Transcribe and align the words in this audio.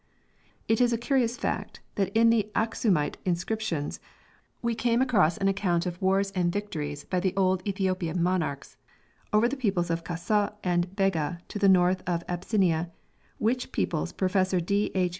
It 0.67 0.81
is 0.81 0.91
a 0.91 0.97
curious 0.97 1.37
fact 1.37 1.79
that 1.93 2.07
in 2.17 2.31
the 2.31 2.49
Aksumite 2.55 3.17
inscriptions 3.23 3.99
we 4.63 4.73
come 4.73 4.99
across 4.99 5.37
an 5.37 5.47
account 5.47 5.85
of 5.85 6.01
wars 6.01 6.31
and 6.31 6.51
victories 6.51 7.03
by 7.03 7.19
the 7.19 7.35
old 7.35 7.61
Ethiopian 7.67 8.23
monarchs 8.23 8.77
over 9.31 9.47
the 9.47 9.55
peoples 9.61 9.91
of 9.91 10.03
Kasuh 10.03 10.55
and 10.63 10.95
Bega 10.95 11.39
to 11.49 11.59
the 11.59 11.69
north 11.69 12.01
of 12.07 12.23
Abyssinia, 12.27 12.89
which 13.37 13.71
peoples 13.71 14.11
Professor 14.11 14.59
D. 14.59 14.89
H. 14.95 15.09